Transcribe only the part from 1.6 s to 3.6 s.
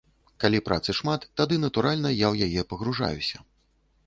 натуральна, я ў яе пагружаюся.